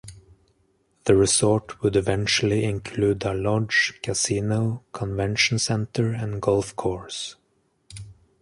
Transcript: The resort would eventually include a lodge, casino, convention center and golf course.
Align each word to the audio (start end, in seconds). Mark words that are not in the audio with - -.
The 1.03 1.15
resort 1.15 1.83
would 1.83 1.95
eventually 1.95 2.63
include 2.63 3.23
a 3.23 3.35
lodge, 3.35 3.93
casino, 4.01 4.83
convention 4.93 5.59
center 5.59 6.11
and 6.11 6.41
golf 6.41 6.75
course. 6.75 7.35